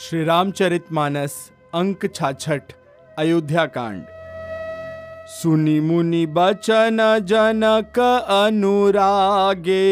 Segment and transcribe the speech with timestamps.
[0.00, 1.32] श्री रामचरितमानस
[1.74, 2.72] अंक छाछठ
[3.18, 4.02] अयोध्या कांड
[5.30, 9.82] सुनी मुनि बचन जनक अनुरागे,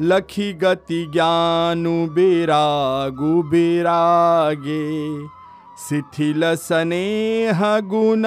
[0.00, 4.86] लखी गति ज्ञानु बेरागु बेरागे।
[5.88, 7.60] शिथिल स्नेह
[7.90, 8.26] गुण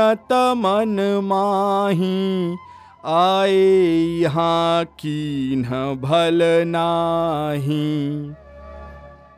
[0.58, 2.56] मन माही,
[3.06, 3.58] आए
[4.22, 5.72] यहाँ कीन्ह
[6.04, 7.82] भल नाही।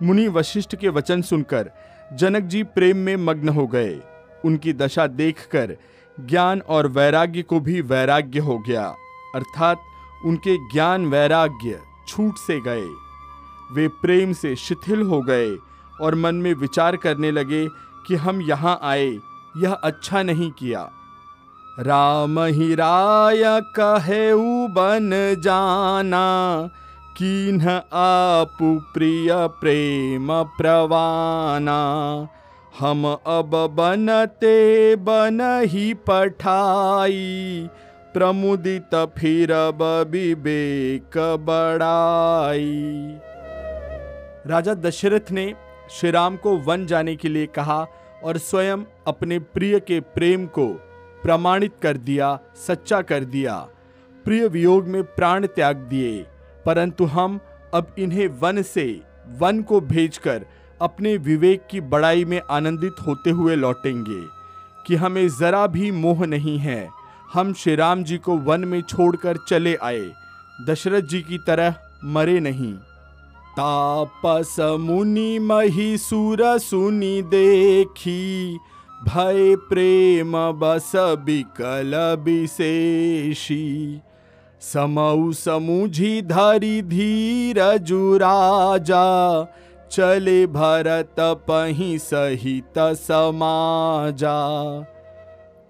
[0.03, 1.69] मुनि वशिष्ठ के वचन सुनकर
[2.13, 3.99] जनक जी प्रेम में मग्न हो गए।
[4.45, 5.75] उनकी दशा देखकर
[6.19, 8.85] ज्ञान और वैराग्य को भी वैराग्य हो गया।
[9.35, 9.77] अर्थात
[10.25, 12.85] उनके ज्ञान वैराग्य छूट से गए।
[13.73, 15.55] वे प्रेम से शिथिल हो गए
[16.01, 17.67] और मन में विचार करने लगे
[18.07, 19.09] कि हम यहाँ आए,
[19.57, 20.89] यह अच्छा नहीं किया।
[21.79, 24.33] राम ही राय कहे
[24.67, 26.23] बन जाना
[27.17, 31.79] कीन्ह आपु प्रिय प्रेम प्रवाना।
[32.79, 37.69] हम अब बनते बन ही पठाई।
[38.13, 39.53] प्रमुदित फिर
[40.09, 42.71] विवेक बड़ाई
[44.47, 45.53] राजा दशरथ ने
[45.91, 47.85] श्री राम को वन जाने के लिए कहा
[48.23, 50.67] और स्वयं अपने प्रिय के प्रेम को
[51.23, 53.55] प्रमाणित कर दिया, सच्चा कर दिया।
[54.25, 56.25] प्रिय वियोग में प्राण त्याग दिए।
[56.65, 57.39] परंतु हम
[57.73, 58.85] अब इन्हें वन से
[59.39, 60.45] वन को भेजकर
[60.81, 64.21] अपने विवेक की बड़ाई में आनंदित होते हुए लौटेंगे,
[64.87, 66.87] कि हमें जरा भी मोह नहीं है।
[67.33, 70.09] हम श्री राम जी को वन में छोड़कर चले आए।
[70.67, 71.75] दशरथ जी की तरह
[72.05, 72.73] मरे नहीं।
[73.53, 78.57] तापस मुनि मही सुर सुनी देखी,
[79.07, 83.61] भय प्रेम बस बिकल विशेषी।
[84.63, 89.03] समऊ समुझी धरी धीर जुराजा
[89.91, 94.37] चले भरत पही सहित समाजा।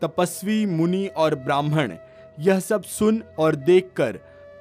[0.02, 1.94] तपस्वी, मुनि और ब्राह्मण,
[2.40, 4.12] यह सब सुन और देखकर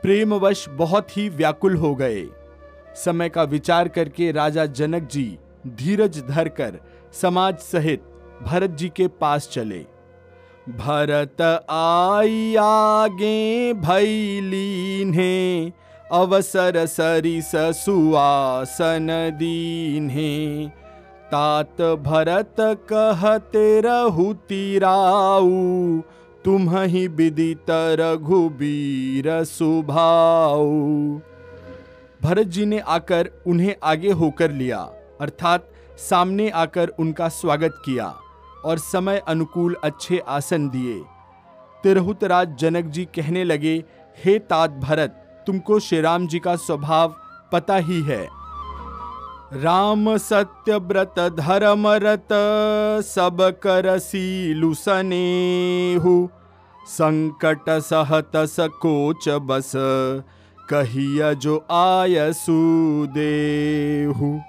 [0.02, 2.24] प्रेमवश बहुत ही व्याकुल हो गए।
[2.96, 6.80] समय का विचार करके राजा जनक जी धीरज धरकर
[7.12, 8.04] समाज सहित
[8.42, 9.91] भरत जी के पास चले।
[10.66, 11.40] भरत
[11.70, 15.32] आई आगे भैलीन्हे
[16.10, 19.08] अवसर सरिस सुआसन
[19.38, 20.66] दीन्हे।
[21.26, 22.56] तात भरत
[22.92, 26.00] कहते रहु तिराऊ
[26.44, 30.70] तुम ही विदित रघुबीर सुभाऊ।
[32.22, 34.78] भरत जी ने आकर उन्हें आगे होकर लिया,
[35.20, 35.68] अर्थात
[36.00, 38.14] सामने आकर उनका स्वागत किया।
[38.64, 41.04] और समय अनुकूल अच्छे आसन दिए।
[41.84, 43.84] तिरहुतराज जनक जी कहने लगे,
[44.18, 47.16] हे तात भरत, तुमको श्री राम जी का स्वभाव
[47.52, 48.28] पता ही है।
[49.54, 52.28] राम सत्य व्रत धर्म रत,
[53.04, 53.98] सब कर
[56.88, 59.72] संकट सहत सकोच बस,
[60.70, 64.40] कहिया जो आय सुदेहु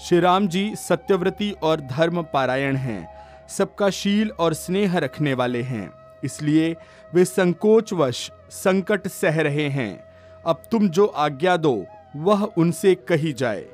[0.00, 3.17] श्री राम जी सत्यव्रती और धर्म पारायण हैं।
[3.48, 5.90] सबका शील और स्नेह रखने वाले हैं।
[6.24, 6.76] इसलिए
[7.14, 10.04] वे संकोचवश संकट सह रहे हैं।
[10.46, 11.84] अब तुम जो आज्ञा दो,
[12.16, 13.66] वह उनसे कही जाए।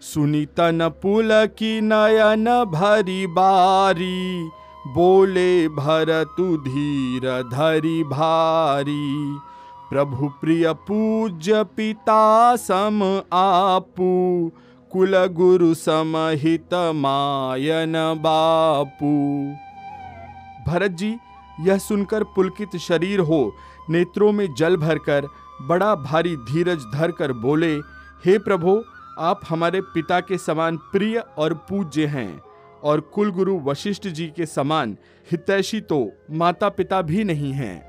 [0.00, 4.50] सुनीतन पुल की नयन भरी बारी,
[4.86, 9.38] बोले भरतु धीर धरी भारी।
[9.90, 14.52] प्रभु प्रिय पूज्य पिता सम आपू
[14.92, 19.10] कुल गुरु समहित मायन बापू।
[20.70, 21.18] भरत जी,
[21.60, 23.54] यह सुनकर पुलकित शरीर हो,
[23.90, 25.26] नेत्रों में जल भरकर,
[25.62, 27.74] बड़ा भारी धीरज धर कर बोले,
[28.24, 28.82] हे प्रभु,
[29.18, 32.40] आप हमारे पिता के समान प्रिय और पूज्य हैं,
[32.82, 34.96] और कुल गुरु वशिष्ठ जी के समान
[35.32, 37.88] हितैषी तो माता पिता भी नहीं हैं।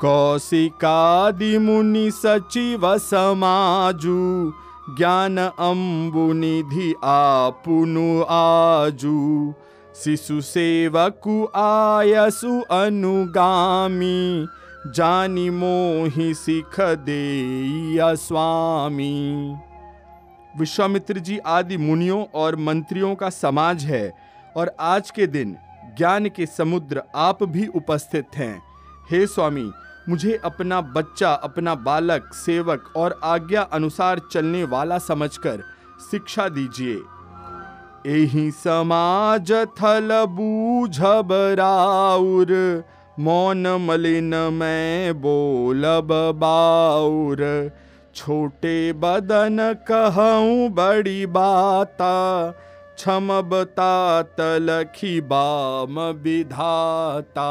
[0.00, 4.52] कौशिकादि मुनि सचिव समाजू
[4.98, 9.54] ज्ञान अम्बु निधि आपुनु आजू।
[9.94, 14.46] शिशु सेवकु आयसु अनुगामी।
[14.86, 19.56] जानी मोहि सिख दे स्वामी।
[20.58, 24.12] विश्वामित्र जी आदि मुनियों और मंत्रियों का समाज है
[24.56, 25.56] और आज के दिन
[25.96, 28.62] ज्ञान के समुद्र आप भी उपस्थित हैं।
[29.10, 29.70] हे स्वामी
[30.08, 35.62] मुझे अपना बच्चा, अपना बालक, सेवक और आज्ञा अनुसार चलने वाला समझकर
[36.10, 37.00] शिक्षा दीजिए।
[38.06, 42.52] एही समाज थल बूझब राउर
[43.18, 47.70] मौन मलिन मैं बोलब बाउर।
[48.14, 49.58] छोटे बदन
[49.90, 52.14] कहूँ बड़ी बाता
[52.96, 53.28] क्षम
[53.76, 57.50] तात लखी बाम विधाता।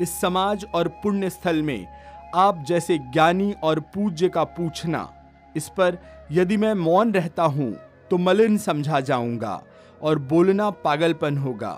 [0.00, 1.86] इस समाज और पुण्य स्थल में
[2.34, 5.08] आप जैसे ज्ञानी और पूज्य का पूछना।
[5.56, 5.98] इस पर
[6.32, 7.72] यदि मैं मौन रहता हूँ
[8.10, 9.60] तो मलिन समझा जाऊँगा
[10.02, 11.72] और बोलना पागलपन होगा।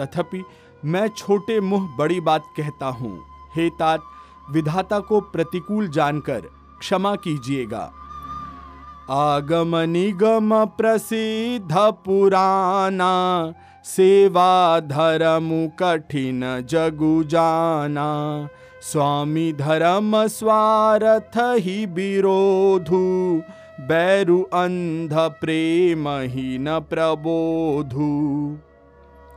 [0.00, 0.42] तथापि
[0.84, 3.18] मैं छोटे मुँह बड़ी बात कहता हूँ।
[3.56, 4.00] हे तात,
[4.50, 6.40] विधाता को प्रतिकूल जानकर
[6.80, 7.90] क्षमा कीजिएगा।
[9.10, 11.72] आगम निगम प्रसिद्ध
[12.04, 13.12] पुराना
[13.84, 15.48] सेवा धर्म
[15.78, 18.48] कठिन जगु जाना
[18.82, 22.98] स्वामी धर्म स्वार्थ ही विरोधु
[23.80, 28.10] बैरु अंध प्रेम ही न प्रबोधु।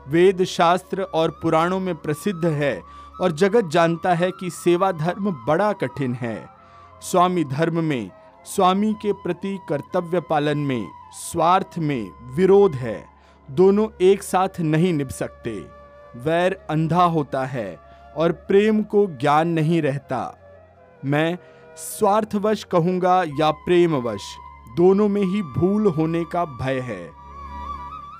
[0.07, 2.81] वेद शास्त्र और पुराणों में प्रसिद्ध है
[3.21, 6.49] और जगत जानता है कि सेवा धर्म बड़ा कठिन है।
[7.01, 8.11] स्वामी धर्म में,
[8.45, 13.14] स्वामी के प्रति कर्तव्य पालन में, स्वार्थ में विरोध है।
[13.51, 15.51] दोनों एक साथ नहीं निभ सकते।
[16.15, 17.79] वैर अंधा होता है
[18.17, 20.37] और प्रेम को ज्ञान नहीं रहता।
[21.05, 21.37] मैं
[21.77, 24.21] स्वार्थवश कहूँगा या प्रेमवश,
[24.77, 27.25] दोनों में ही भूल होने का भय है।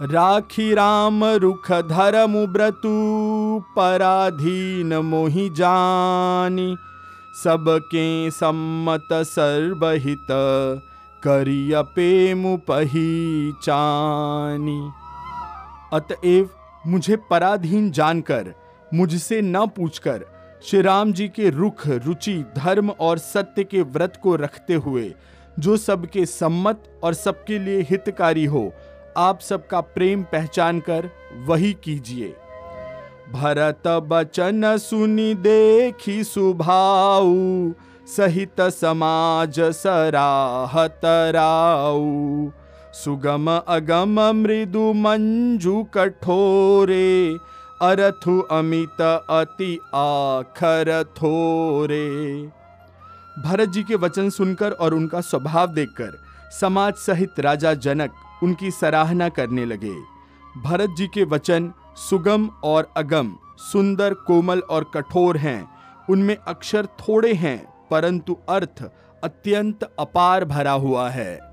[0.02, 2.96] राखी राम रुख धर्म ब्रतु
[3.76, 6.76] पराधीन मोहि जानी।
[7.44, 10.28] सबके सम्मत सर्वहित,
[11.24, 13.52] करिय पेमु पहीचानी
[15.96, 16.50] अतएव
[16.88, 18.54] मुझे पराधीन जानकर,
[18.94, 20.26] मुझसे न पूछकर,
[20.64, 25.14] श्री राम जी के रुख, रुचि, धर्म और सत्य के व्रत को रखते हुए,
[25.60, 28.72] जो सबके सम्मत और सबके लिए हितकारी हो,
[29.18, 31.10] आप सबका प्रेम पहचान कर
[31.46, 32.34] वही कीजिए।
[33.32, 37.72] भरत बचन सुनी देखी सुभाऊ,
[38.08, 41.02] सहित समाज सराहत
[41.36, 42.50] राऊ।
[42.96, 47.38] सुगम अगम मृदु मंजु कठोरे,
[47.82, 52.08] अरथु अमित अति आखर थोरे।
[53.38, 56.12] भरत जी के वचन सुनकर और उनका स्वभाव देखकर,
[56.60, 59.96] समाज सहित राजा जनक उनकी सराहना करने लगे।
[60.56, 63.36] भरत जी के वचन सुगम और अगम,
[63.72, 65.68] सुंदर, कोमल और कठोर हैं।
[66.10, 67.58] उनमें अक्षर थोड़े हैं,
[67.92, 68.84] परंतु अर्थ
[69.24, 71.45] अत्यंत अपार भरा हुआ है।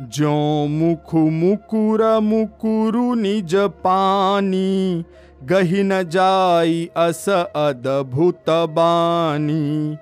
[0.00, 3.54] जो मुखु मुकुर मुकुरु निज
[3.84, 5.04] पानी,
[5.42, 9.96] गही न जाई अस अद्भुत बानी।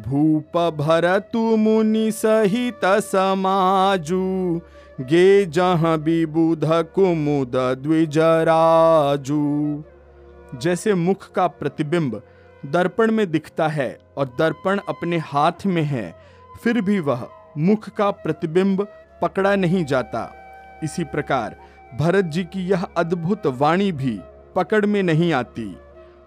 [0.00, 4.60] भूप भरतु मुनि सहित समाजू,
[5.00, 6.64] गे जहाँ विबुध
[6.94, 9.42] कुमुद द्विजराजू
[10.54, 12.20] जैसे मुख का प्रतिबिंब
[12.66, 16.14] दर्पण में दिखता है और दर्पण अपने हाथ में है,
[16.62, 17.26] फिर भी वह
[17.58, 18.86] मुख का प्रतिबिंब
[19.22, 20.34] पकड़ा नहीं जाता।
[20.84, 21.56] इसी प्रकार,
[21.98, 24.20] भरत जी की यह अद्भुत वाणी भी
[24.56, 25.76] पकड़ में नहीं आती।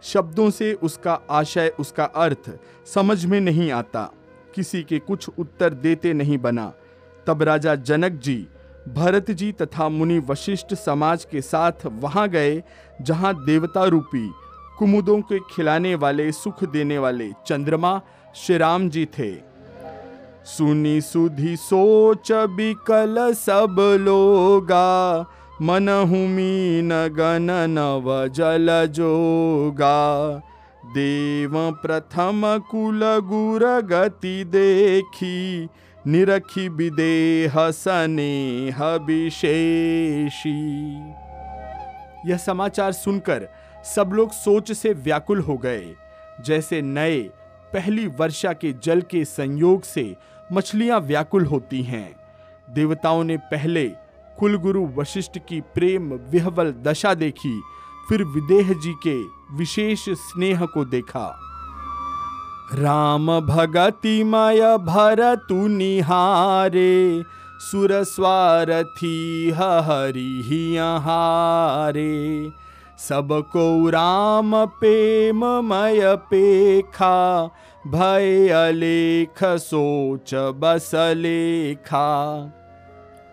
[0.02, 2.60] शब्दों से उसका आशय, उसका अर्थ
[2.94, 4.12] समझ में नहीं आता।
[4.56, 6.74] किसी के कुछ उत्तर देते नहीं बना।
[7.28, 8.48] तब राजा जनक जी,
[8.90, 12.64] भरत जी तथा मुनि वशिष्ठ समाज के साथ वहाँ गए,
[13.02, 14.32] जहाँ देवता रूपी,
[14.78, 18.02] कुमुदों के खिलाने वाले, सुख देने वाले चंद्रमा
[18.36, 19.49] श्री राम जी थे।
[20.50, 25.26] सुनी सुधी सोच बिकल सब लोगा
[25.62, 30.00] मन हुमीन गण नव जल जोगा।
[30.86, 35.68] देव प्रथम कुल गुर गति देखी,
[36.08, 40.60] निरखी विदेह स्नेह विशेषी।
[42.32, 43.48] यह समाचार सुनकर
[43.96, 45.96] सब लोग सोच से व्याकुल हो गए।
[46.46, 47.20] जैसे नए,
[47.74, 50.16] पहली वर्षा के जल के संयोग से
[50.54, 52.16] मछलियाँ व्याकुल होती हैं।
[52.74, 53.86] देवताओं ने पहले
[54.40, 57.60] कुलगुरु वशिष्ठ की प्रेम विहवल दशा देखी,
[58.10, 59.16] फिर विदेह जी के
[59.58, 61.28] विशेष स्नेह को देखा।
[62.74, 67.24] राम भगति मय भरतु निहारे,
[67.62, 72.50] सुर स्वारथी हरि हारे
[72.98, 77.50] सबको राम प्रेम मय पेखा
[77.88, 82.10] भय अलेख, सोच बस लेखा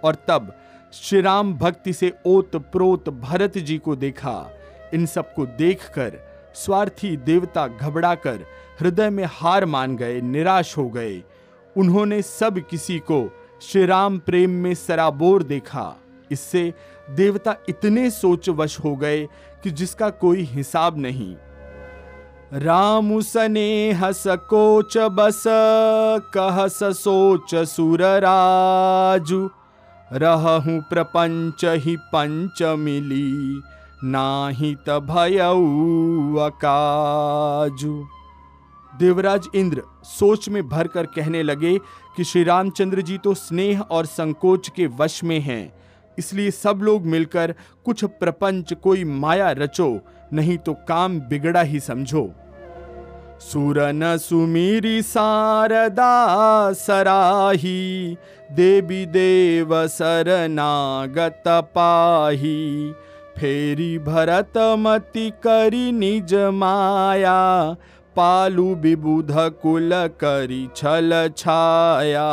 [0.05, 0.53] और तब
[0.93, 4.51] श्री राम भक्ति से ओत प्रोत भरत जी को देखा।
[4.95, 6.19] इन सबको देखकर
[6.55, 8.45] स्वार्थी देवता घबराकर
[8.81, 11.23] हृदय में हार मान गए, निराश हो गए।
[11.77, 13.29] उन्होंने सब किसी को
[13.63, 15.95] श्री राम प्रेम में सराबोर देखा।
[16.31, 16.73] इससे
[17.11, 19.27] देवता इतने सोचवश हो गए
[19.63, 21.35] कि जिसका कोई हिसाब नहीं।
[22.53, 25.43] राम सनेह सकोच बस
[26.37, 29.39] कह सोच सुर राजू
[30.13, 33.61] रहूँ प्रपंच ही पंच मिली
[34.05, 37.95] नाहित भयऊ अकाजू।
[38.93, 41.77] देवराज इंद्र सोच में भर कर कहने लगे
[42.17, 45.73] कि श्री रामचंद्र जी तो स्नेह और संकोच के वश में हैं।
[46.19, 47.55] इसलिए सब लोग मिलकर
[47.85, 49.89] कुछ प्रपंच कोई माया रचो,
[50.33, 52.31] नहीं तो काम बिगड़ा ही समझो।
[53.41, 56.13] सुरन सुमीरी सारदा
[56.73, 58.17] सराही,
[58.51, 62.93] देवी देव सरनागत पाही।
[63.39, 67.37] फेरी भरत मति करी निज माया,
[68.17, 69.33] पालू विबुध
[69.63, 72.29] कुल करी छल छाया।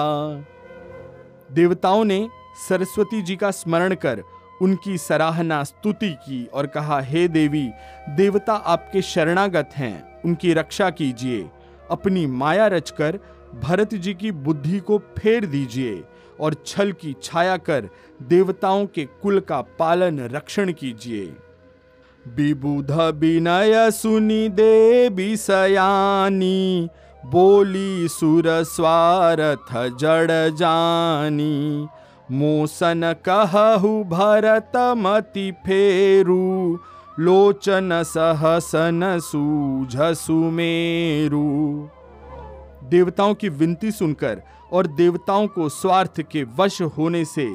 [1.52, 2.20] देवताओं ने
[2.56, 4.24] सरस्वती जी का स्मरण कर
[4.62, 7.70] उनकी सराहना स्तुति की और कहा, हे देवी,
[8.10, 11.50] देवता आपके शरणागत हैं, उनकी रक्षा कीजिए।
[11.92, 13.20] अपनी माया रचकर
[13.64, 16.04] भरत जी की बुद्धि को फेर दीजिए
[16.40, 17.90] और छल की छाया कर
[18.22, 21.26] देवताओं के कुल का पालन रक्षण कीजिए।
[22.26, 26.90] विबुध विनय सुनी देवी सयानी,
[27.26, 31.88] बोली सुर स्वारथ जड़ जानी।
[32.30, 36.80] मोसन कहु भरत मति फेरू,
[37.20, 41.44] लोचन सहसन सूझ सुमेरु।
[42.90, 47.46] देवताओं की विनती सुनकर और देवताओं को स्वार्थ के वश होने से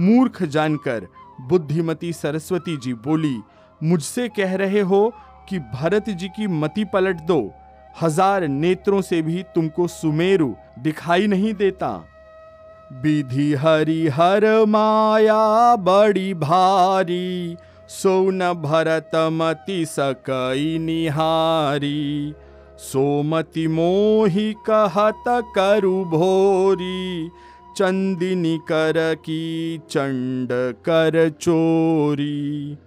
[0.00, 1.06] मूर्ख जानकर
[1.40, 3.40] बुद्धिमती सरस्वती जी बोली,
[3.80, 5.12] मुझसे कह रहे हो
[5.48, 7.40] कि भरत जी की मति पलट दो।
[8.02, 11.90] हज़ार नेत्रों से भी तुमको सुमेरु दिखाई नहीं देता।
[12.92, 17.56] विधि हरि हर माया बड़ी भारी,
[17.88, 22.34] सोन भरत मति सकई निहारी।
[22.78, 27.28] सोमति मोहि कहत करु भोरी,
[27.76, 30.48] चंदिनी कर की चंड
[30.84, 32.78] कर चोरी।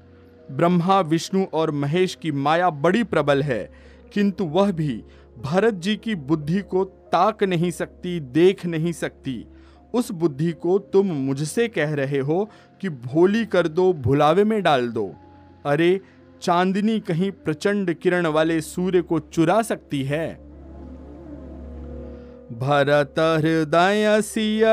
[0.52, 3.72] ब्रह्मा, विष्णु और महेश की माया बड़ी प्रबल है,
[4.14, 5.04] किंतु वह भी
[5.44, 9.46] भरत जी की बुद्धि को ताक नहीं सकती, देख नहीं सकती।
[9.94, 12.50] उस बुद्धि को तुम मुझसे कह रहे हो
[12.82, 15.14] कि भोली कर दो, भुलावे में डाल दो।
[15.66, 16.02] अरे,
[16.42, 20.36] चांदनी कहीं प्रचंड किरण वाले सूर्य को चुरा सकती है।
[22.52, 24.64] भरत हृदय सिय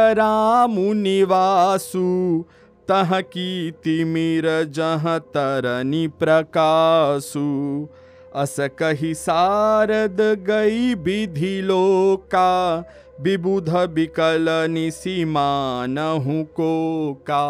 [0.94, 2.44] निवासु,
[2.88, 7.88] तह की तिमिर जह तरनी प्रकाशु।
[8.34, 12.84] अस कही सारद गई विधि लोका
[13.20, 17.46] विबुध विकल निसीमानहु को का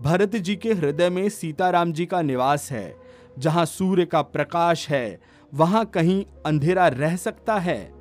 [0.00, 2.96] भरत जी के हृदय में सीताराम जी का निवास है,
[3.38, 5.20] जहाँ सूर्य का प्रकाश है,
[5.52, 7.92] वहाँ कहीं अंधेरा रह सकता है,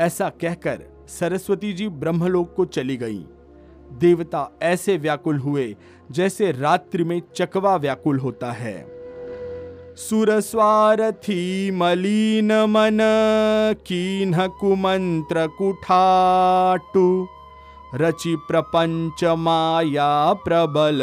[0.00, 3.22] ऐसा कहकर सरस्वती जी ब्रह्मलोक को चली गईं।
[3.98, 5.74] देवता ऐसे व्याकुल हुए
[6.10, 9.01] जैसे रात्रि में चकवा व्याकुल होता है
[9.96, 12.98] सुरस्वारथी मलिन मन,
[13.86, 17.28] कीन्ह कुमंत्र कुठाटु।
[17.94, 21.00] रचि प्रपंच माया प्रबल,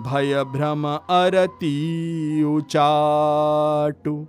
[0.00, 1.76] भय भ्रम अरती
[2.42, 4.26] उचाटु।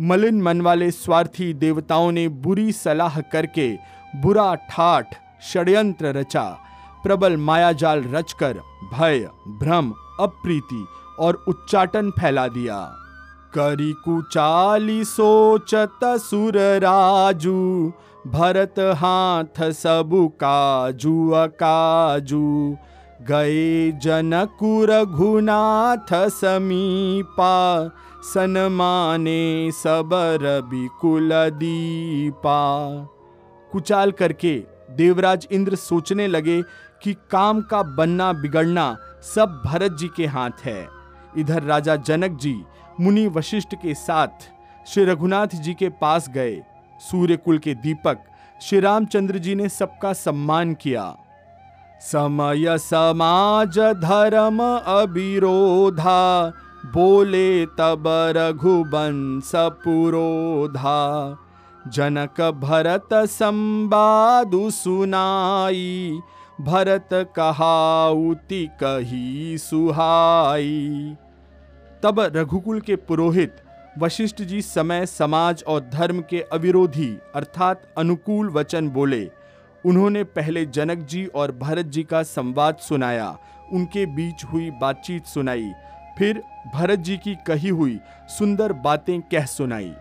[0.00, 3.76] मलिन मन वाले स्वार्थी देवताओं ने बुरी सलाह करके
[4.16, 5.14] बुरा ठाठ
[5.52, 6.58] षड्यंत्र रचा।
[7.02, 8.60] प्रबल मायाजाल रचकर
[8.92, 10.86] भय, भ्रम, अप्रीति
[11.20, 12.80] और उच्चाटन फैला दिया।
[13.54, 17.92] करी कुचाली सोचत सुर राजू,
[18.26, 22.76] भरत हाथ सबु काजू अकाजू।
[23.22, 27.88] गए जनकुर घुनाथ समीपा,
[28.22, 32.60] सनमाने सबर बिकुल दीपा।
[33.72, 34.54] कुचाल करके
[34.90, 36.62] देवराज इंद्र सोचने लगे
[37.02, 38.96] कि काम का बनना बिगड़ना
[39.34, 40.97] सब भरत जी के हाथ है।
[41.36, 42.64] इधर राजा जनक जी
[43.00, 44.50] मुनि वशिष्ठ के साथ
[44.86, 46.62] श्री रघुनाथ जी के पास गए।
[47.00, 48.18] सूर्य कुल के दीपक
[48.60, 51.16] श्री रामचंद्र जी ने सबका सम्मान किया।
[52.00, 56.52] समय समाज धर्म अविरोधा,
[56.86, 58.04] बोले तब
[58.36, 60.98] रघुबंश पुरोधा।
[61.86, 66.20] जनक भरत संवादु सुनाई
[66.60, 71.16] भरत कहाउति कही सुहाई।
[72.02, 73.56] तब रघुकुल के पुरोहित
[73.98, 79.30] वशिष्ठ जी समय समाज और धर्म के अविरोधी अर्थात अनुकूल वचन बोले।
[79.84, 83.36] उन्होंने पहले जनक जी और भरत जी का संवाद सुनाया।
[83.72, 85.72] उनके बीच हुई बातचीत सुनाई।
[86.18, 86.42] फिर
[86.74, 87.98] भरत जी की कही हुई
[88.28, 89.92] सुंदर बातें कह सुनाई।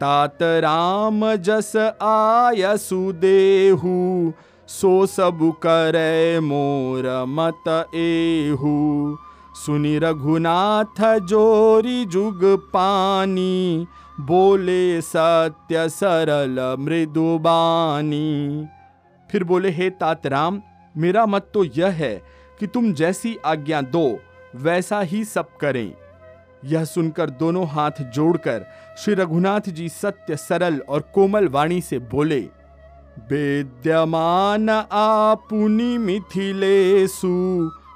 [0.00, 4.32] तात राम जस आय सुदेहु
[4.68, 9.16] सो सब करे मोर मत एहू।
[9.56, 13.86] सुनि रघुनाथ जोरी जुग पानी,
[14.20, 18.66] बोले सत्य सरल मृदुबानी
[19.30, 20.60] फिर बोले, हे तात राम
[20.94, 22.14] मेरा मत तो यह है
[22.60, 24.18] कि तुम जैसी आज्ञा दो,
[24.56, 25.92] वैसा ही सब करें।
[26.64, 28.64] यह सुनकर दोनों हाथ जोड़कर
[28.98, 32.40] श्री रघुनाथ जी सत्य सरल और कोमल वाणी से बोले
[33.18, 37.28] विद्यमान आपुनि मिथिलेसु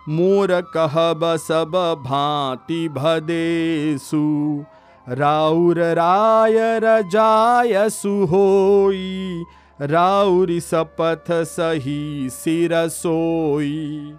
[0.08, 1.72] मोर कहब सब
[2.06, 4.64] भांति भदेसु।
[5.08, 9.44] राउर राय रजाय सुहोई
[9.80, 14.14] राउरी सपथ सही सिर सोई।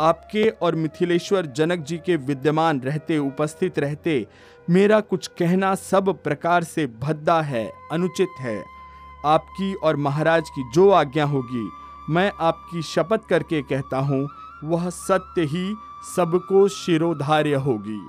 [0.00, 4.26] आपके और मिथिलेश्वर जनक जी के विद्यमान रहते, उपस्थित रहते,
[4.70, 8.75] मेरा कुछ कहना सब प्रकार से भद्दा है, अनुचित है।
[9.24, 11.68] आपकी और महाराज की जो आज्ञा होगी,
[12.10, 14.28] मैं आपकी शपथ करके कहता हूँ,
[14.64, 15.74] वह सत्य ही
[16.16, 18.00] सबको शिरोधार्य होगी।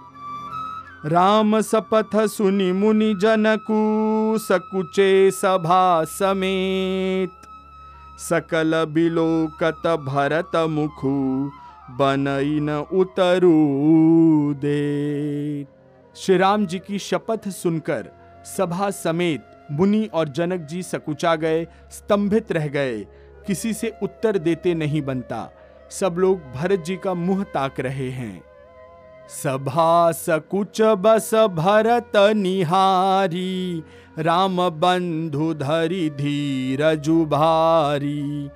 [1.05, 7.31] राम सपथ सुनि मुनि जनकु, सकुचे सभा समेत।
[8.19, 11.49] सकल बिलोकत भरत मुखु,
[11.89, 13.53] बनई न उतरू
[14.53, 15.63] दे
[16.15, 18.09] श्री राम जी की शपथ सुनकर
[18.57, 22.99] सभा समेत मुनि और जनक जी सकुचा गए, स्तंभित रह गए।
[23.47, 25.53] किसी से उत्तर देते नहीं बनता।
[25.91, 28.43] सब लोग भरत जी का मुँह ताक रहे हैं।
[29.43, 33.83] सभा सकुच बस भरत निहारी,
[34.19, 38.49] राम बंधु धरि धीरजु भारी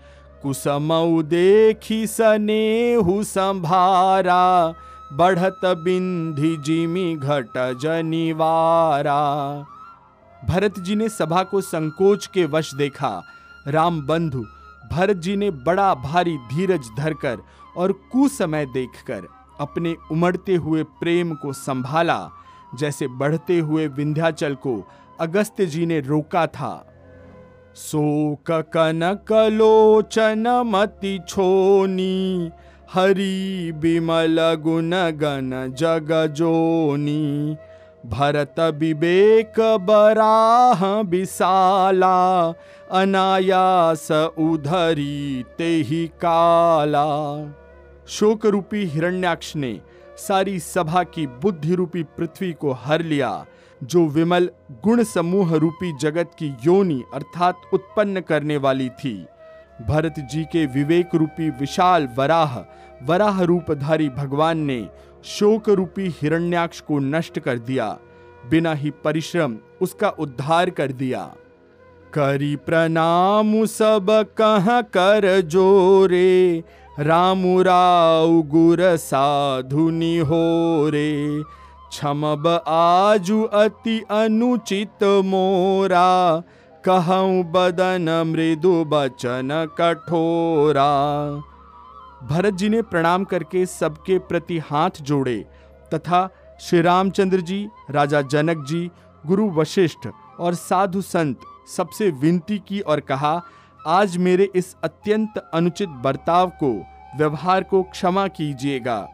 [0.43, 4.73] कुसमऊ देखी सनेहु संभारा,
[5.13, 9.21] बढ़त बिंधि जिमी घट जनिवारा।
[10.45, 13.23] भरत जी ने सभा को संकोच के वश देखा।
[13.67, 14.45] राम बंधु,
[14.91, 17.37] भरत जी ने बड़ा भारी धीरज धरकर
[17.77, 19.27] और कुसमय देखकर
[19.59, 22.29] अपने उमड़ते हुए प्रेम को संभाला।
[22.79, 24.89] जैसे बढ़ते हुए विंध्याचल को
[25.19, 26.87] अगस्त्य जी ने रोका था।
[27.75, 32.51] शोक कनक लोचन मति छोनी,
[32.93, 37.55] हरि बिमल गुण गण जग जोनी।
[38.05, 42.47] भरत विवेक बराह विशाला,
[42.91, 47.05] अनायास उधरी तेहि काला।
[48.07, 49.79] शोक रूपी हिरण्याक्ष ने
[50.17, 53.45] सारी सभा की बुद्धि रूपी पृथ्वी को हर लिया,
[53.83, 54.49] जो विमल
[54.83, 59.25] गुण समूह रूपी जगत की योनि अर्थात उत्पन्न करने वाली थी।
[59.81, 62.59] भरत जी के विवेक रूपी विशाल वराह
[63.03, 64.81] वराह रूपधारी भगवान ने
[65.23, 67.97] शोक रूपी हिरण्याक्ष को नष्ट कर दिया।
[68.49, 71.23] बिना ही परिश्रम उसका उद्धार कर दिया।
[72.13, 74.07] करी प्रणाम सब
[74.37, 76.63] कह कर जोरे
[76.99, 81.43] राम राउ गुर साधुनि हो रे।
[81.89, 86.43] क्षमब आजु अति अनुचित मोरा।
[86.83, 90.91] कहूँ बदन मृदु बचन कठोरा।
[92.23, 95.37] भरत जी ने प्रणाम करके सबके प्रति हाथ जोड़े,
[95.93, 96.29] तथा
[96.61, 98.89] श्री रामचंद्र जी, राजा जनक जी,
[99.25, 100.07] गुरु वशिष्ठ
[100.39, 101.39] और साधु संत
[101.75, 103.41] सबसे विनती की और कहा,
[103.87, 106.71] आज मेरे इस अत्यंत अनुचित बर्ताव को,
[107.17, 109.07] व्यवहार को क्षमा कीजिएगा।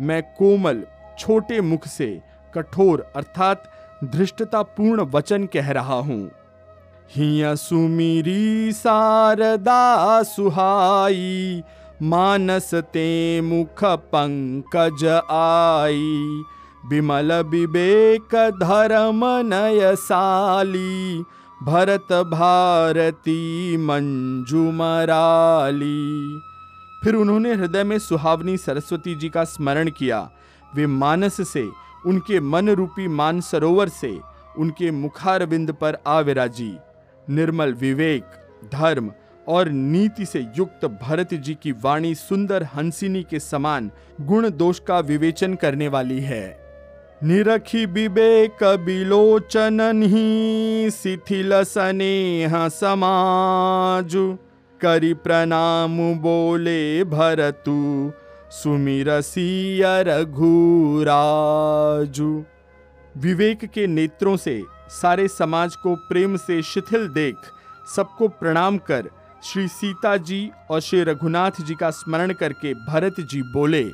[0.00, 0.82] मैं कोमल,
[1.18, 2.20] छोटे मुख से
[2.54, 3.70] कठोर अर्थात
[4.04, 6.30] धृष्टतापूर्ण वचन कह रहा हूँ।
[7.10, 11.62] हिया सुमीरी शारदा सुहाई
[12.02, 16.42] मानस ते मुख पंकज आई।
[16.86, 21.24] विमल विवेक धर्म नयसाली
[21.62, 26.40] भरत भारती मंजू मराली।
[27.04, 30.30] फिर उन्होंने हृदय में सुहावनी सरस्वती जी का स्मरण किया।
[30.74, 31.68] वे मानस से,
[32.06, 34.20] उनके मन रूपी मान सरोवर से,
[34.58, 36.76] उनके मुखारविंद पर आविराजी
[37.30, 38.24] निर्मल विवेक,
[38.72, 39.10] धर्म
[39.48, 45.00] और नीति से युक्त भरत जी की वाणी सुंदर हंसिनी के समान गुण दोष का
[45.00, 46.62] विवेचन करने वाली है।
[47.24, 50.02] निरखी विवेक बिलोचन
[50.92, 54.36] शिथिल स्नेह समाज।
[54.80, 58.12] करी प्रणाम बोले भरतु
[58.50, 59.06] सुमिर
[60.08, 62.44] रघुराजु।
[63.16, 67.36] विवेक के नेत्रों से सारे समाज को प्रेम से शिथिल देख,
[67.96, 69.10] सबको प्रणाम कर
[69.44, 73.84] श्री सीता जी और श्री रघुनाथ जी का स्मरण करके भरत जी बोले,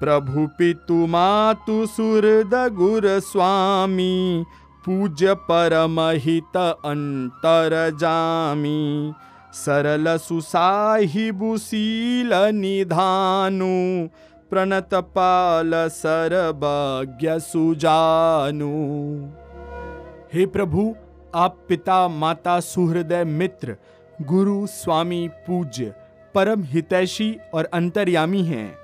[0.00, 4.44] प्रभु पितु मातु सुरद गुर स्वामी,
[4.84, 9.12] पूज्य परमहित अंतर जामी।
[9.52, 14.08] सरल सुसाहिबुशील निधानु,
[14.50, 18.70] प्रणत पाल सरभाग्य सुजानु।
[20.34, 20.94] हे प्रभु,
[21.34, 23.76] आप पिता, माता, सुहृदय, मित्र
[24.22, 25.94] गुरु स्वामी पूज्य,
[26.34, 28.76] परम हितैषी और अंतर्यामी हैं।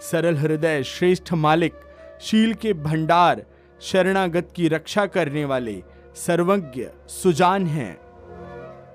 [0.00, 1.74] सरल हृदय श्रेष्ठ मालिक,
[2.20, 3.42] शील के भंडार,
[3.80, 5.82] शरणागत की रक्षा करने वाले
[6.16, 7.96] सर्वज्ञ, सुजान हैं।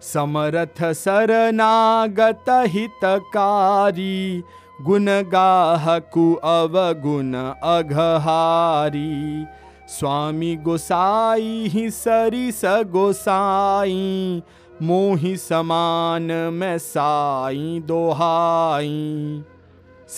[0.01, 4.43] समरथ शरणागत हितकारी
[4.81, 7.33] गुण गाहकु अवगुण
[7.63, 9.45] अघहारी।
[9.87, 14.41] स्वामी गोसाई ही सरिस गोसाई
[14.81, 19.43] मोहि समान मैं साई दोहाई।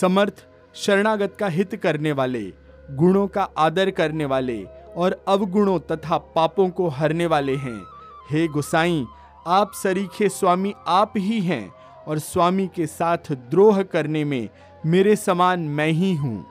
[0.00, 0.32] समर्थ,
[0.74, 2.42] शरणागत का हित करने वाले,
[2.90, 4.64] गुणों का आदर करने वाले
[4.96, 7.80] और अवगुणों तथा पापों को हरने वाले हैं।
[8.30, 9.04] हे गोसाई,
[9.46, 11.74] आप सरीखे स्वामी आप ही हैं
[12.08, 14.48] और स्वामी के साथ द्रोह करने में
[14.86, 16.46] मेरे समान मैं ही हूँ।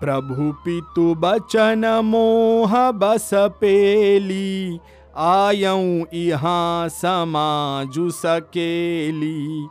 [0.00, 4.80] प्रभु पितु बचन मोह बस पेली
[5.18, 9.68] आयऊ इहाँ समाजु सकेली।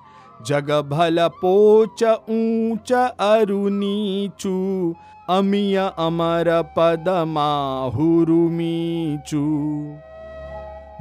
[0.48, 4.96] जग भल पोच ऊंच अरु नीचू,
[5.30, 9.42] अमिय अमर पद माहुरुमीचू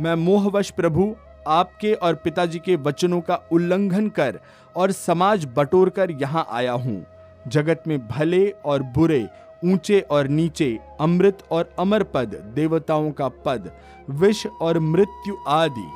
[0.01, 1.15] मैं मोहवश प्रभु,
[1.49, 4.41] आपके और पिताजी के वचनों का उल्लंघन कर
[4.77, 7.07] और समाज बटोर कर यहाँ आया हूँ।
[7.49, 9.27] जगत में भले और बुरे
[9.65, 13.71] ऊँचे और नीचे, अमृत और अमर पद, देवताओं का पद,
[14.11, 15.89] विष और मृत्यु आदि।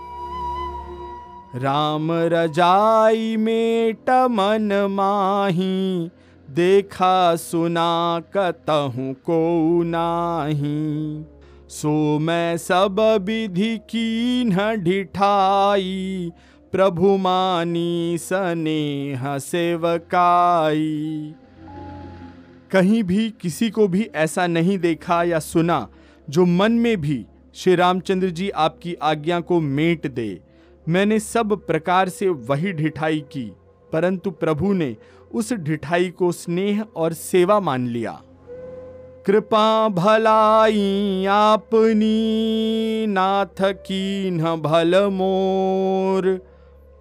[1.56, 6.10] राम रजाई में मन माही,
[6.50, 11.24] देखा सुना कतहु को नाही।
[11.68, 16.32] सो मैं सब विधि की न ढिठाई,
[16.72, 21.34] प्रभु मानी स्नेह सेवकाई।
[22.72, 25.88] कहीं भी किसी को भी ऐसा नहीं देखा या सुना
[26.30, 30.40] जो मन में भी श्री रामचंद्र जी आपकी आज्ञा को मेट दे।
[30.88, 33.52] मैंने सब प्रकार से वही ढिठाई की,
[33.92, 34.96] परंतु प्रभु ने
[35.32, 38.22] उस ढिठाई को स्नेह और सेवा मान लिया।
[39.26, 46.46] कृपा भलाई आपनी, नाथ की न भल मोर।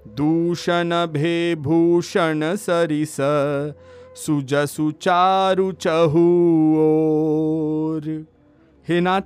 [0.07, 3.17] दूषण भे भूषण सरिस
[4.15, 6.25] सुज सुचारु चहुओर
[8.87, 9.21] हे नाथ,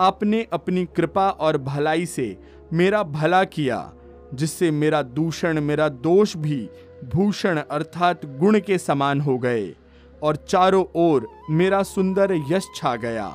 [0.00, 2.36] आपने अपनी कृपा और भलाई से
[2.72, 3.92] मेरा भला किया,
[4.34, 6.68] जिससे मेरा दूषण, मेरा दोष भी
[7.14, 9.74] भूषण अर्थात गुण के समान हो गए
[10.22, 13.26] और चारों ओर मेरा सुंदर यश छा गया।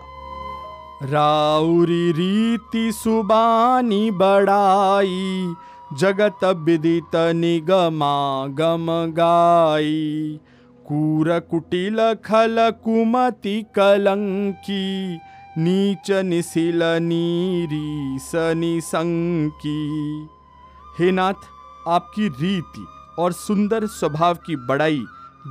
[1.03, 5.53] राउरी रीति सुबानी बड़ाई
[5.93, 10.39] जगत विदित निगमा गम गाई।
[10.87, 15.17] कूर कुटिल खल कुमति कलंकी
[15.57, 20.27] नीच निशिल नीरी सनी संकी।
[20.99, 21.49] हे नाथ,
[21.87, 22.85] आपकी रीति
[23.19, 25.03] और सुंदर स्वभाव की बड़ाई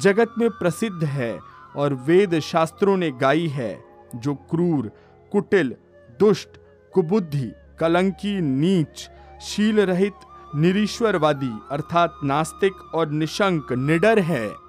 [0.02, 1.38] जगत में प्रसिद्ध है
[1.76, 3.84] और वेद शास्त्रों ने गाई है,
[4.16, 4.90] जो क्रूर,
[5.32, 5.74] कुटिल,
[6.20, 6.48] दुष्ट,
[6.92, 9.08] कुबुद्धि, कलंकी, नीच,
[9.42, 10.14] शील रहित,
[10.56, 14.63] निरीश्वरवादी, अर्थात नास्तिक और निशंक, निडर है।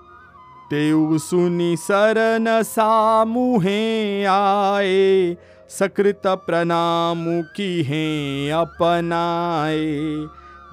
[0.70, 5.38] तेउ सुनी सरन सामुहे आए,
[5.70, 9.86] सकृत प्रणामु की हैं अपनाए।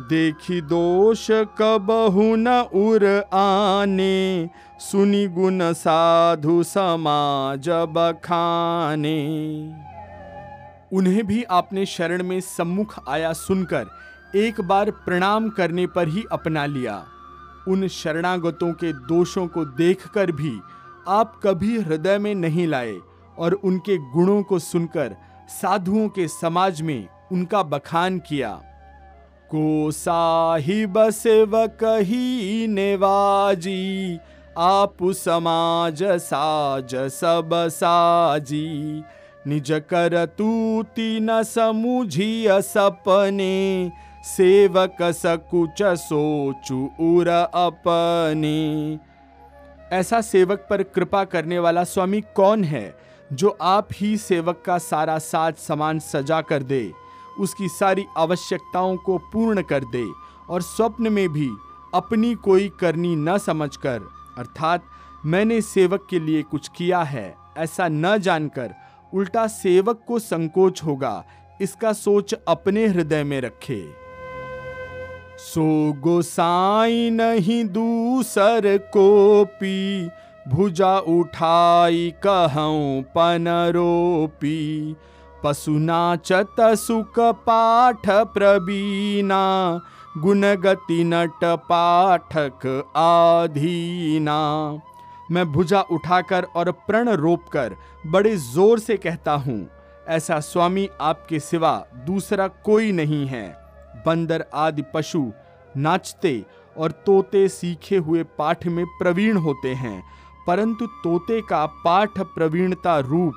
[0.02, 4.48] देखी दोष कबहु न उर आने,
[4.80, 9.18] सुनी गुण साधु समाज बखाने।
[10.92, 13.86] उन्हें भी आपने शरण में सम्मुख आया सुनकर
[14.36, 17.04] एक बार प्रणाम करने पर ही अपना लिया।
[17.68, 20.58] उन शरणागतों के दोषों को देखकर भी
[21.08, 22.96] आप कभी हृदय में नहीं लाए
[23.38, 25.16] और उनके गुणों को सुनकर
[25.48, 28.50] साधुओं के समाज में उनका बखान किया।
[29.50, 34.18] को साहिब सेवक ही नेवाजी,
[34.58, 39.02] आप समाज साज सब साजी।
[39.46, 43.92] निज कर तूती न समुझिय सपने
[44.26, 48.98] सेवक सकुच सोचु उर अपने।
[49.92, 52.94] ऐसा सेवक पर कृपा करने वाला स्वामी कौन है,
[53.30, 56.92] जो आप ही सेवक का सारा साज सामान सजा कर दे,
[57.40, 60.04] उसकी सारी आवश्यकताओं को पूर्ण कर दे,
[60.50, 61.48] और स्वप्न में भी
[61.94, 64.00] अपनी कोई करनी न समझकर,
[64.38, 64.84] अर्थात
[65.24, 68.74] मैंने सेवक के लिए कुछ किया है, ऐसा न जानकर
[69.12, 71.24] उल्टा सेवक को संकोच होगा,
[71.60, 74.01] इसका सोच अपने हृदय में रखे।
[75.42, 75.62] सो
[76.00, 80.08] गोसाई नहीं दूसर को पी
[80.46, 84.60] भुजा उठाई कहूँ पनरोपी
[85.44, 89.42] पशुनाचत सुख पाठ प्रवीणा,
[90.16, 94.40] गुणगति नट पाठक आधीना।
[95.30, 97.76] मैं भुजा उठाकर और प्रण रोप कर
[98.06, 99.66] बड़े ज़ोर से कहता हूँ,
[100.08, 101.74] ऐसा स्वामी आपके सिवा
[102.06, 103.61] दूसरा कोई नहीं है।
[104.06, 105.30] बंदर आदि पशु
[105.76, 106.44] नाचते
[106.76, 110.02] और तोते सीखे हुए पाठ में प्रवीण होते हैं,
[110.46, 113.34] परंतु तोते का पाठ प्रवीणता रूप,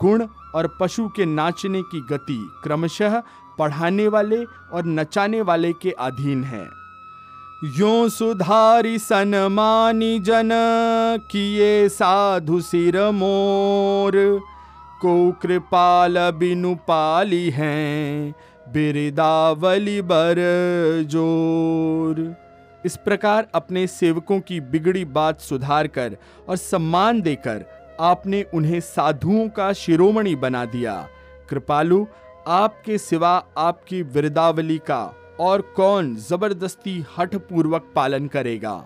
[0.00, 3.20] गुण और पशु के नाचने की गति क्रमशः
[3.58, 6.64] पढ़ाने वाले और नचाने वाले के अधीन है।
[7.78, 10.50] यो सुधारी सनमानी जन,
[11.30, 14.16] किए साधु सिर मोर,
[15.00, 18.34] को कृपाल बिनु पाली हैं
[18.66, 20.36] बिरदावली बर
[21.10, 22.34] ज़ोर।
[22.84, 26.16] इस प्रकार अपने सेवकों की बिगड़ी बात सुधार कर
[26.48, 27.64] और सम्मान देकर
[28.00, 30.94] आपने उन्हें साधुओं का शिरोमणि बना दिया।
[31.48, 32.04] कृपालु,
[32.46, 35.04] आपके सिवा आपकी वृदावली का
[35.40, 38.76] और कौन ज़बरदस्ती हठ पूर्वक पालन करेगा।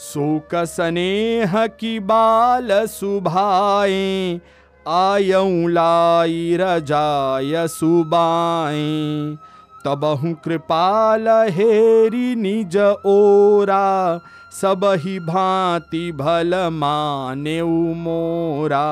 [0.00, 4.40] शोक स्नेह की बाल सुभाए
[4.88, 9.36] आयऊ लाई रजाय सुबाए
[9.84, 14.20] तबहु कृपाल हेरी निज ओरा
[14.52, 17.62] सब ही भांति भल माने
[17.94, 18.88] मोरा।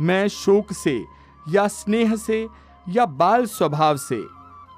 [0.00, 1.04] मैं शोक से,
[1.50, 2.48] या स्नेह से,
[2.88, 4.22] या बाल स्वभाव से,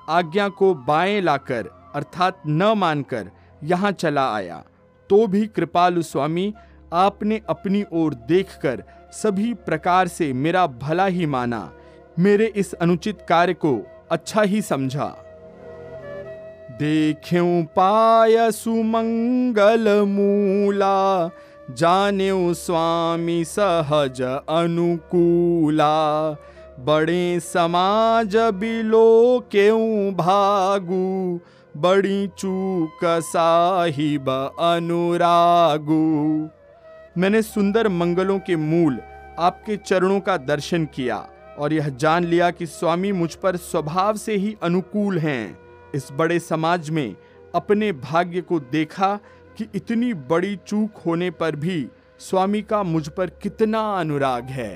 [0.08, 3.30] आज्ञा को बाएँ लाकर, अर्थात न मानकर,
[3.64, 4.64] यहाँ चला आया।
[5.10, 6.54] तो भी कृपालु स्वामी,
[6.92, 11.70] आपने अपनी ओर देखकर सभी प्रकार से मेरा भला ही माना,
[12.18, 13.78] मेरे इस अनुचित कार्य को
[14.10, 15.06] अच्छा ही समझा।
[16.78, 17.44] देख्यू
[17.76, 21.30] पाय सुमंगल मूला,
[21.70, 25.90] जाने स्वामी सहज अनुकूला।
[26.80, 31.40] बड़े समाज बिलो क्यों भागू,
[31.74, 34.28] बड़ी चूक साहिब
[34.60, 36.04] अनुरागू।
[37.18, 38.98] मैंने सुंदर मंगलों के मूल
[39.38, 41.16] आपके चरणों का दर्शन किया
[41.58, 45.58] और यह जान लिया कि स्वामी मुझ पर स्वभाव से ही अनुकूल हैं।
[45.94, 47.16] इस बड़े समाज में
[47.54, 49.14] अपने भाग्य को देखा
[49.58, 54.74] कि इतनी बड़ी चूक होने पर भी स्वामी का मुझ पर कितना अनुराग है।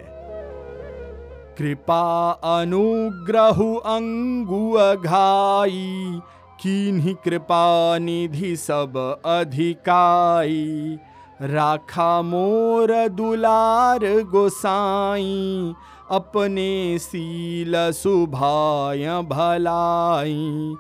[1.59, 3.63] कृपा अनुग्रह
[3.95, 6.21] अंगु अघाई
[6.61, 10.99] कीन्ही कृपा निधि सब अधिकाई।
[11.43, 15.75] राखा मोर दुलार गोसाई,
[16.11, 20.75] अपने सील सुभाय भलाई।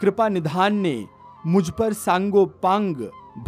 [0.00, 1.06] कृपा निधान ने
[1.46, 2.96] मुझ पर सांगो पांग,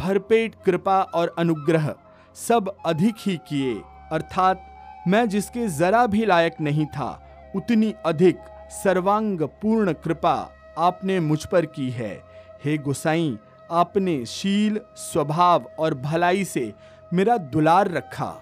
[0.01, 1.95] भरपेट कृपा और अनुग्रह
[2.35, 3.75] सब अधिक ही किए।
[4.13, 4.65] अर्थात
[5.09, 7.11] मैं जिसके जरा भी लायक नहीं था,
[7.57, 8.39] उतनी अधिक
[8.85, 10.35] सर्वांग पूर्ण कृपा
[10.79, 12.23] आपने मुझ पर की है।
[12.65, 13.39] हे गुसाई
[13.71, 16.73] आपने शील, स्वभाव और भलाई से
[17.15, 18.35] मेरा दुलार रखा।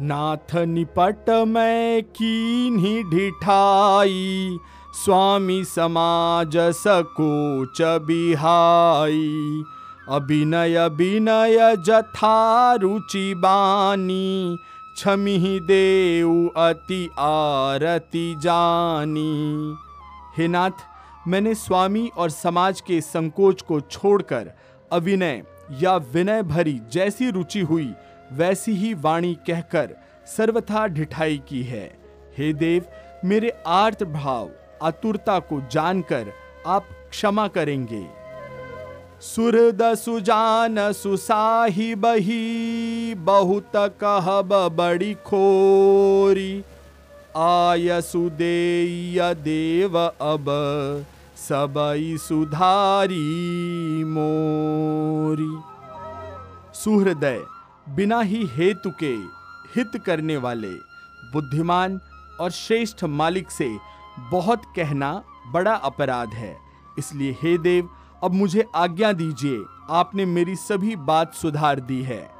[0.00, 4.58] नाथ निपट मैं कीन्ही ढिठाई,
[5.04, 9.62] स्वामी समाज सकोच बिहाई।
[10.08, 14.58] अभिनय, विनय जथा रुचि बानी
[14.96, 19.74] छमी देव अति आरती जानी।
[20.38, 20.93] हे नाथ
[21.28, 24.50] मैंने स्वामी और समाज के संकोच को छोड़कर
[24.92, 25.42] अभिनय
[25.80, 27.92] या विनय भरी जैसी रुचि हुई,
[28.32, 29.94] वैसी ही वाणी कहकर
[30.26, 31.86] सर्वथा ढिठाई की है।
[32.38, 32.84] हे देव,
[33.24, 34.50] मेरे आर्त भाव,
[34.82, 36.32] आतुरता को जानकर
[36.66, 38.04] आप क्षमा करेंगे।
[39.20, 46.62] सुरद सुजान सुसाही बही, बहुत कहब बड़ी खोरी।
[47.36, 50.44] आय सुदेय देव अब
[51.48, 55.58] सबई सुधारी मोरी।
[56.74, 57.42] सुहृदय,
[57.88, 59.12] बिना ही हेतु के
[59.76, 60.72] हित करने वाले,
[61.32, 62.00] बुद्धिमान
[62.40, 63.76] और श्रेष्ठ मालिक से
[64.30, 66.56] बहुत कहना बड़ा अपराध है।
[66.98, 67.90] इसलिए हे देव,
[68.24, 72.33] अब मुझे आज्ञा दीजिए, आपने मेरी सभी बात सुधार दी है।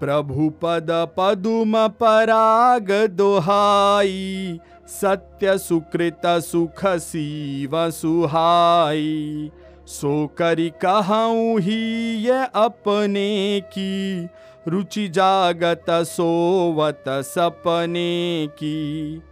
[0.00, 0.86] प्रभु पद
[1.16, 9.50] पदुम पराग दोहाई सत्य सुकृत सुख सीव सुहाई
[9.86, 11.80] सो करी कहूँ ही
[12.16, 14.28] ये अपने की
[14.68, 19.22] रुचि जागत सोवत सपने की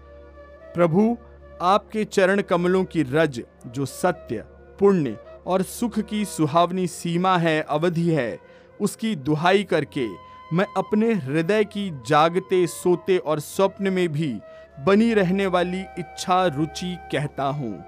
[0.75, 1.17] प्रभु,
[1.63, 4.45] आपके चरण कमलों की रज, जो सत्य,
[4.79, 8.39] पुण्य और सुख की सुहावनी सीमा है, अवधि है,
[8.81, 10.07] उसकी दुहाई करके
[10.53, 14.41] मैं अपने हृदय की जागते, सोते और स्वप्न में भी
[14.87, 17.85] बनी रहने वाली इच्छा रुचि कहता हूँ।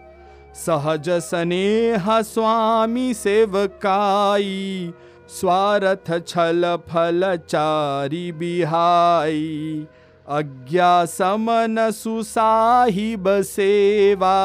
[0.55, 4.93] सहज स्नेह स्वामी सेवकाई,
[5.29, 9.87] स्वार्थ छल फल चारी बिहाई।
[10.29, 14.37] अज्ञा समन सुसाहिब सेवा,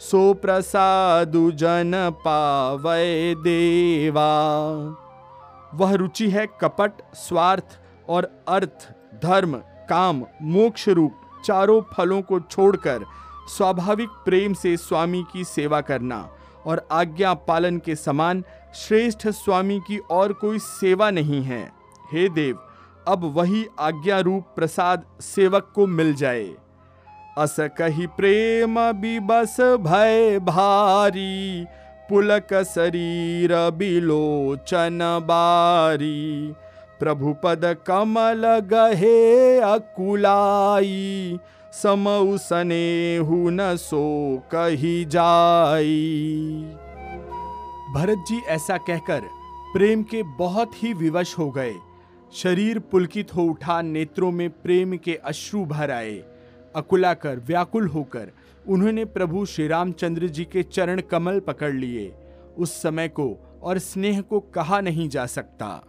[0.00, 1.92] सो प्रसादु जन
[2.24, 4.30] पावय देवा।
[5.74, 7.78] वह रुचि है कपट, स्वार्थ
[8.08, 8.88] और अर्थ,
[9.22, 9.56] धर्म,
[9.88, 13.04] काम, मोक्ष रूप, चारों फलों को छोड़कर
[13.48, 16.28] स्वाभाविक प्रेम से स्वामी की सेवा करना
[16.66, 21.72] और आज्ञा पालन के समान श्रेष्ठ स्वामी की और कोई सेवा नहीं है।
[22.12, 22.58] हे देव,
[23.08, 26.54] अब वही आज्ञा रूप प्रसाद सेवक को मिल जाए।
[27.38, 31.66] अस कही प्रेम बिबस भय भारी
[32.10, 36.54] पुलक शरीर बिलोचन बारी।
[37.00, 41.38] प्रभु पद कमल गहे अकुलाई।
[41.72, 44.02] समऊ सनेहु न सो
[44.54, 46.64] कही जाई।
[47.94, 49.20] भरत जी ऐसा कहकर
[49.72, 51.74] प्रेम के बहुत ही विवश हो गए।
[52.34, 56.22] शरीर पुलकित हो उठा, नेत्रों में प्रेम के अश्रु भर आए।
[56.76, 58.32] अकुलाकर, व्याकुल होकर
[58.68, 62.12] उन्होंने प्रभु श्री रामचंद्र जी के चरण कमल पकड़ लिए।
[62.58, 65.84] उस समय को और स्नेह को कहा नहीं जा सकता।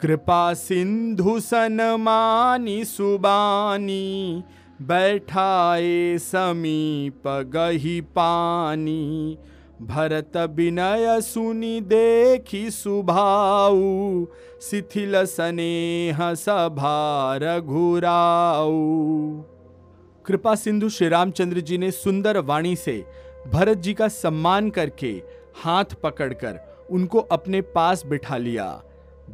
[0.00, 4.42] कृपा सिंधु सनमानी सुबानी,
[4.82, 9.38] बैठाए समीप गही पानी।
[9.82, 14.24] भरत विनय सुनी देखी सुभाऊ,
[14.62, 18.76] शिथिल स्नेह सभार घुराऊ
[20.26, 23.04] कृपा सिंधु श्री रामचंद्र जी ने सुंदर वाणी से
[23.52, 25.10] भरत जी का सम्मान करके
[25.64, 28.66] हाथ पकड़कर उनको अपने पास बिठा लिया।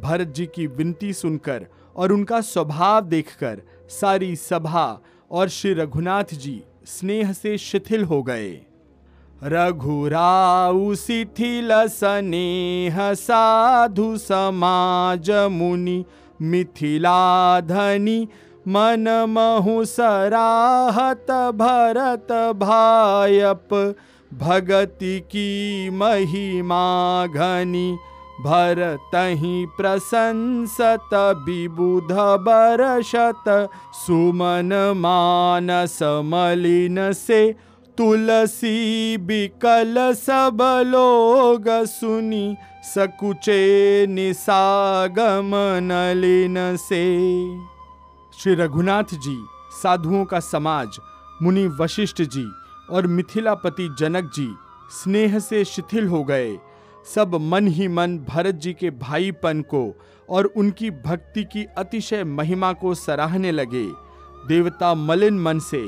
[0.01, 5.01] भरत जी की विनती सुनकर और उनका स्वभाव देखकर सारी सभा
[5.31, 8.51] और श्री रघुनाथ जी स्नेह से शिथिल हो गए।
[9.45, 16.05] रघुराऊ शिथिल स्नेह साधु समाज मुनि
[16.43, 18.29] मिथिला धनी
[18.69, 23.97] मन महु सराहत भरत भायप,
[24.35, 27.97] भगति की महिमा घनी,
[28.41, 32.13] भरतहि प्रशंसत विबुध
[32.47, 37.55] बरशत, सुमन मानस मलिन से
[37.99, 45.51] तुलसी बिकल सब लोग सुनी, सकुचे निसागम
[45.83, 47.72] नलिन से।
[48.43, 49.47] श्री रघुनाथ जी,
[49.83, 50.99] साधुओं का समाज,
[51.43, 52.45] मुनि वशिष्ठ जी
[52.91, 54.49] और मिथिलापति जनक जी
[54.91, 56.59] स्नेह से शिथिल हो गए।
[57.15, 59.85] सब मन ही मन भरत जी के भाईपन को
[60.29, 63.87] और उनकी भक्ति की अतिशय महिमा को सराहने लगे।
[64.49, 65.85] देवता मलिन मन से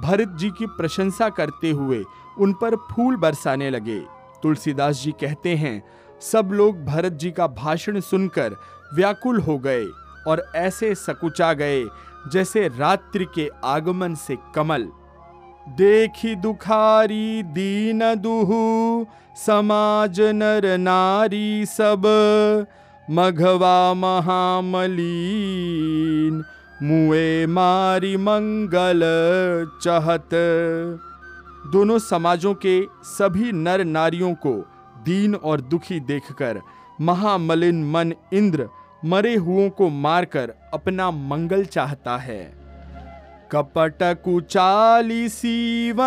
[0.00, 2.04] भरत जी की प्रशंसा करते हुए
[2.38, 4.00] उन पर फूल बरसाने लगे।
[4.42, 5.82] तुलसीदास जी कहते हैं,
[6.20, 8.56] सब लोग भरत जी का भाषण सुनकर
[8.94, 9.86] व्याकुल हो गए।
[10.26, 11.84] और ऐसे सकुचा गए
[12.32, 14.88] जैसे रात्रि के आगमन से कमल।
[15.68, 19.04] देखी दुखारी दीन दुहु,
[19.36, 22.02] समाज नर नारी सब,
[23.10, 26.44] मघवा महामलीन,
[26.82, 29.00] मुए मारी मंगल
[29.82, 30.28] चहत।
[31.72, 34.64] दोनों समाजों के सभी नर नारियों को
[35.04, 36.60] दीन और दुखी देखकर
[37.00, 38.68] महामलिन मन इंद्र
[39.04, 42.52] मरे हुओं को मारकर अपना मंगल चाहता है।
[43.50, 46.02] कपट कुचाली सीव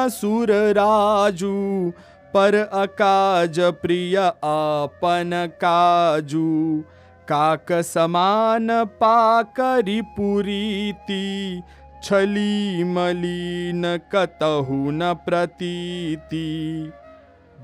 [0.51, 1.93] राजू,
[2.33, 6.83] पर अकाज प्रिय आपन काजू।
[7.27, 11.61] काक समान पाकरी पुरीति,
[12.03, 16.91] छली मलिन कतहु न प्रतीति।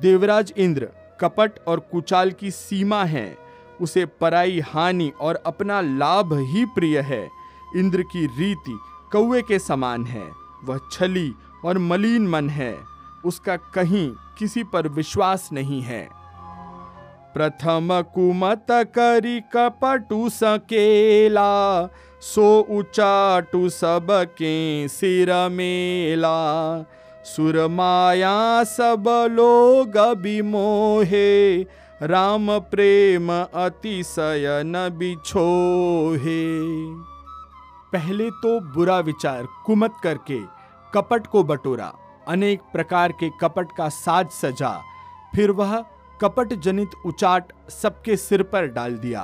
[0.01, 0.87] देवराज इंद्र,
[1.19, 3.40] कपट और कुचाल की सीमा है।
[3.81, 7.29] उसे पराई, हानि और अपना लाभ ही प्रिय है।
[7.75, 8.79] इंद्र की रीति
[9.11, 10.31] कौए के समान है।
[10.63, 11.33] वह छली
[11.65, 12.77] और मलिन मन है।
[13.25, 16.21] उसका कहीं किसी पर विश्वास नहीं है।
[17.33, 21.85] प्रथम कुमत करी कपटु सकेला,
[22.21, 26.81] सो उचाटु सब के सिर मेला।
[27.23, 31.63] सुर माया सब लोग बिमोहे
[32.01, 36.45] राम प्रेम अतिशय न बिछोहे।
[37.93, 40.39] पहले तो बुरा विचार कुमत करके
[40.93, 41.91] कपट को बटोरा,
[42.27, 44.71] अनेक प्रकार के कपट का साज सजा,
[45.35, 45.77] फिर वह
[46.21, 49.23] कपट जनित उचाट सबके सिर पर डाल दिया।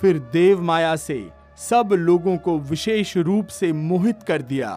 [0.00, 1.18] फिर देव माया से
[1.60, 4.70] सब लोगों को विशेष रूप से मोहित कर दिया।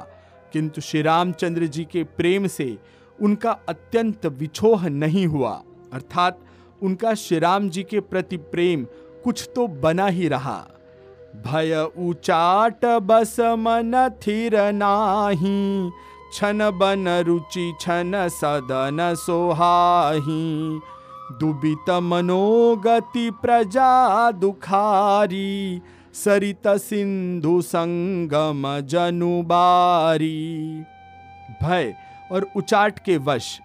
[0.54, 2.78] किंतु श्री रामचंद्र जी के प्रेम से
[3.20, 5.62] उनका अत्यंत विछोह नहीं हुआ,
[5.94, 6.40] अर्थात
[6.84, 8.86] उनका श्री राम जी के प्रति प्रेम
[9.24, 10.58] कुछ तो बना ही रहा।
[11.46, 15.92] भय उचाट बस मन थिर नाही
[16.34, 20.80] छन बन रुचि छन सदन सोहाही।
[21.40, 25.82] दुबित मनोगति प्रजा दुखारी,
[26.14, 30.30] सरित सिंधु संगम जनुबारी
[31.64, 31.94] भय
[32.32, 33.60] और उचाट के वश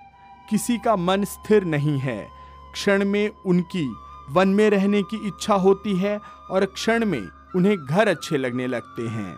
[0.51, 2.38] किसी का मन स्थिर नहीं है।
[2.79, 3.97] क्षण में उनकी
[4.31, 6.21] वन में रहने की इच्छा होती है
[6.51, 9.37] और क्षण में उन्हें घर अच्छे लगने लगते हैं।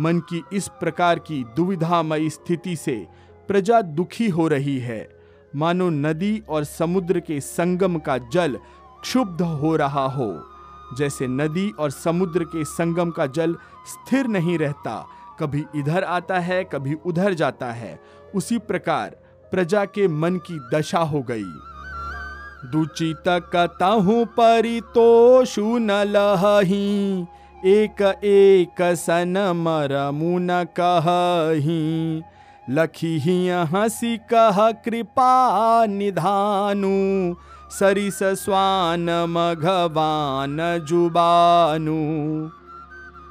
[0.00, 3.06] मन की इस प्रकार की दुविधामयी स्थिति से
[3.48, 5.08] प्रजा दुखी हो रही है।
[5.56, 8.58] मानो नदी और समुद्र के संगम का जल
[9.02, 10.32] क्षुब्ध हो रहा हो।
[10.98, 15.08] जैसे नदी और समुद्र के संगम का जल स्थिर नहीं रहता,
[15.40, 18.00] कभी इधर आता है, कभी उधर जाता है,
[18.34, 19.08] उसी प्रकार
[19.50, 21.77] प्रजा के मन की दशा हो गई।
[22.64, 27.26] दुचित कतहु परितोषु न लही
[27.64, 30.48] एक एक सन मर मुन
[30.80, 32.22] कही
[32.70, 37.34] लखी हँसी कह कृपा निधानु।
[37.70, 41.96] सरिस स्वान मघवान जुबानु।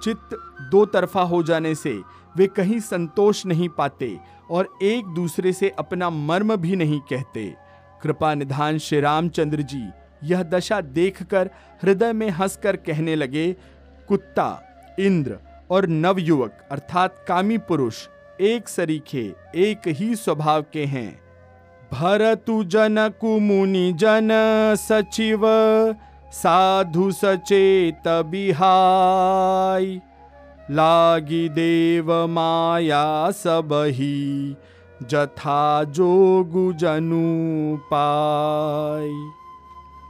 [0.04, 0.38] चित्त
[0.72, 2.00] दो तरफा हो जाने से
[2.38, 4.20] वे कहीं संतोष नहीं पाते
[4.52, 7.67] और एक दूसरे से अपना मर्म भी नहीं कहते।
[8.04, 9.90] कृपा निधान श्री रामचंद्र जी।
[10.24, 11.50] यह दशा देखकर
[11.84, 13.56] हृदय में हंसकर कहने लगे,
[14.08, 14.64] कुत्ता,
[15.00, 15.38] इंद्र
[15.72, 18.08] और नवयुवक, अर्थात कामी पुरुष,
[18.42, 21.20] एक सरीखे, एक ही स्वभाव के हैं।
[21.94, 24.30] भरतु जनकु मुनि जन
[24.78, 25.42] सचिव,
[26.32, 30.02] साधु सचेत बिहाई।
[30.72, 34.56] लागी देव माया सबही
[35.04, 39.30] जथा जोगु जनु पाई।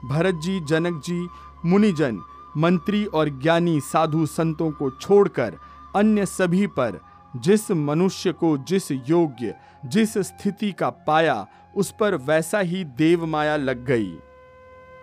[0.09, 1.27] भरत जी जनक जी
[1.65, 2.21] मुनिजन,
[2.57, 5.57] मंत्री और ज्ञानी साधु संतों को छोड़कर
[5.95, 6.99] अन्य सभी पर
[7.35, 13.55] जिस मनुष्य को जिस योग्य, जिस स्थिति का पाया, उस पर वैसा ही देव माया
[13.55, 14.17] लग गई।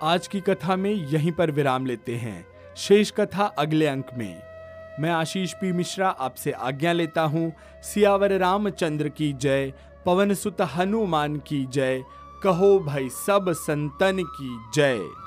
[0.02, 4.53] आज की कथा में यहीं पर विराम लेते हैं। शेष कथा अगले अंक में।
[5.00, 9.72] मैं आशीष पी मिश्रा आपसे आज्ञा लेता हूँ। सियावर रामचंद्र की जय,
[10.06, 12.04] पवन सुत हनुमान की जय,
[12.42, 15.23] कहो भाई सब संतन की जय।